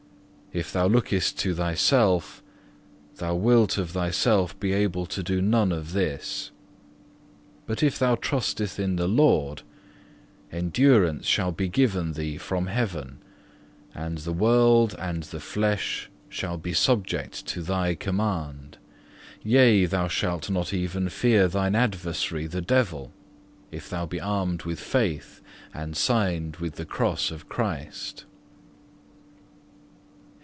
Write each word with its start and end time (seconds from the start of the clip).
If 0.53 0.73
thou 0.73 0.85
lookest 0.87 1.39
to 1.39 1.55
thyself, 1.55 2.43
thou 3.15 3.35
wilt 3.35 3.77
of 3.77 3.91
thyself 3.91 4.59
be 4.59 4.73
able 4.73 5.05
to 5.05 5.23
do 5.23 5.41
none 5.41 5.71
of 5.71 5.93
this; 5.93 6.51
but 7.65 7.81
if 7.81 7.97
thou 7.97 8.15
trustest 8.15 8.77
in 8.77 8.97
the 8.97 9.07
Lord, 9.07 9.61
endurance 10.51 11.25
shall 11.25 11.53
be 11.53 11.69
given 11.69 12.11
thee 12.11 12.37
from 12.37 12.67
heaven, 12.67 13.19
and 13.95 14.17
the 14.17 14.33
world 14.33 14.93
and 14.99 15.23
the 15.23 15.39
flesh 15.39 16.09
shall 16.27 16.57
be 16.57 16.71
made 16.71 16.75
subject 16.75 17.45
to 17.47 17.61
thy 17.61 17.95
command. 17.95 18.77
Yea, 19.41 19.85
thou 19.85 20.09
shalt 20.09 20.49
not 20.49 20.73
even 20.73 21.07
fear 21.07 21.47
thine 21.47 21.75
adversary 21.75 22.45
the 22.45 22.59
devil, 22.61 23.13
if 23.71 23.89
thou 23.89 24.05
be 24.05 24.19
armed 24.19 24.63
with 24.63 24.81
faith 24.81 25.39
and 25.73 25.95
signed 25.95 26.57
with 26.57 26.75
the 26.75 26.83
Cross 26.83 27.31
of 27.31 27.47
Christ. 27.47 28.25